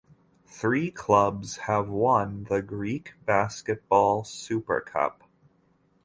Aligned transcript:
Three 0.47 0.89
clubs 0.89 1.57
have 1.67 1.87
won 1.87 2.45
the 2.45 2.63
Greek 2.63 3.13
Basketball 3.27 4.23
Super 4.23 4.79
Cup. 4.81 5.23